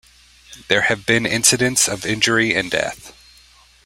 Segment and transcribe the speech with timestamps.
[0.67, 3.13] There have been incidents of injury and death.